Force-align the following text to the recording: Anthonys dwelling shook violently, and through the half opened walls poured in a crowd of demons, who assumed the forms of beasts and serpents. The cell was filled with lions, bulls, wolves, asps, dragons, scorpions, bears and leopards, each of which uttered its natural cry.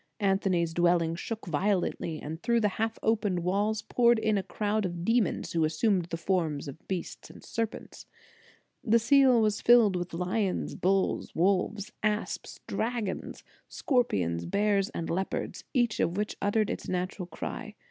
Anthonys 0.19 0.73
dwelling 0.73 1.13
shook 1.13 1.45
violently, 1.45 2.19
and 2.19 2.41
through 2.41 2.59
the 2.61 2.69
half 2.81 2.97
opened 3.03 3.41
walls 3.43 3.83
poured 3.83 4.17
in 4.17 4.35
a 4.35 4.41
crowd 4.41 4.83
of 4.83 5.05
demons, 5.05 5.51
who 5.51 5.63
assumed 5.63 6.05
the 6.05 6.17
forms 6.17 6.67
of 6.67 6.87
beasts 6.87 7.29
and 7.29 7.43
serpents. 7.43 8.07
The 8.83 8.97
cell 8.97 9.39
was 9.41 9.61
filled 9.61 9.95
with 9.95 10.11
lions, 10.15 10.73
bulls, 10.73 11.35
wolves, 11.35 11.91
asps, 12.01 12.61
dragons, 12.65 13.43
scorpions, 13.69 14.47
bears 14.47 14.89
and 14.89 15.07
leopards, 15.07 15.65
each 15.71 15.99
of 15.99 16.17
which 16.17 16.35
uttered 16.41 16.71
its 16.71 16.89
natural 16.89 17.27
cry. 17.27 17.75